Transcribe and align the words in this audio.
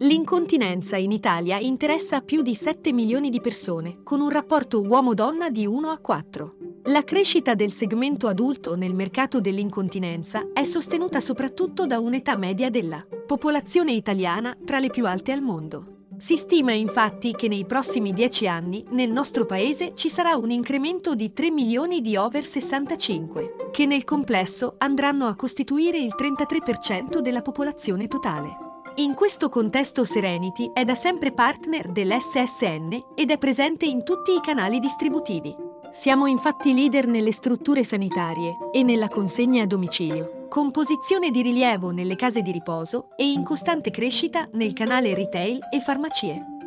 L'incontinenza 0.00 0.96
in 0.96 1.10
Italia 1.10 1.58
interessa 1.58 2.20
più 2.20 2.42
di 2.42 2.54
7 2.54 2.92
milioni 2.92 3.30
di 3.30 3.40
persone, 3.40 3.98
con 4.04 4.20
un 4.20 4.28
rapporto 4.28 4.80
uomo-donna 4.80 5.50
di 5.50 5.66
1 5.66 5.88
a 5.88 5.98
4. 5.98 6.54
La 6.84 7.02
crescita 7.02 7.56
del 7.56 7.72
segmento 7.72 8.28
adulto 8.28 8.76
nel 8.76 8.94
mercato 8.94 9.40
dell'incontinenza 9.40 10.50
è 10.52 10.62
sostenuta 10.62 11.18
soprattutto 11.18 11.84
da 11.84 11.98
un'età 11.98 12.36
media 12.36 12.70
della 12.70 13.04
popolazione 13.26 13.90
italiana 13.90 14.56
tra 14.64 14.78
le 14.78 14.88
più 14.88 15.04
alte 15.04 15.32
al 15.32 15.42
mondo. 15.42 16.04
Si 16.16 16.36
stima 16.36 16.70
infatti 16.70 17.32
che 17.32 17.48
nei 17.48 17.66
prossimi 17.66 18.12
10 18.12 18.46
anni 18.46 18.84
nel 18.90 19.10
nostro 19.10 19.46
paese 19.46 19.94
ci 19.94 20.08
sarà 20.08 20.36
un 20.36 20.52
incremento 20.52 21.16
di 21.16 21.32
3 21.32 21.50
milioni 21.50 22.00
di 22.00 22.16
over 22.16 22.44
65, 22.44 23.70
che 23.72 23.84
nel 23.84 24.04
complesso 24.04 24.76
andranno 24.78 25.26
a 25.26 25.34
costituire 25.34 25.98
il 25.98 26.14
33% 26.16 27.18
della 27.18 27.42
popolazione 27.42 28.06
totale. 28.06 28.67
In 28.98 29.14
questo 29.14 29.48
contesto 29.48 30.02
Serenity 30.02 30.72
è 30.72 30.84
da 30.84 30.96
sempre 30.96 31.30
partner 31.30 31.92
dell'SSN 31.92 33.12
ed 33.14 33.30
è 33.30 33.38
presente 33.38 33.86
in 33.86 34.02
tutti 34.02 34.32
i 34.32 34.40
canali 34.40 34.80
distributivi. 34.80 35.54
Siamo 35.92 36.26
infatti 36.26 36.74
leader 36.74 37.06
nelle 37.06 37.30
strutture 37.30 37.84
sanitarie 37.84 38.56
e 38.72 38.82
nella 38.82 39.06
consegna 39.06 39.62
a 39.62 39.66
domicilio, 39.66 40.46
con 40.48 40.72
posizione 40.72 41.30
di 41.30 41.42
rilievo 41.42 41.92
nelle 41.92 42.16
case 42.16 42.42
di 42.42 42.50
riposo 42.50 43.10
e 43.16 43.30
in 43.30 43.44
costante 43.44 43.92
crescita 43.92 44.48
nel 44.54 44.72
canale 44.72 45.14
retail 45.14 45.60
e 45.72 45.78
farmacie. 45.78 46.57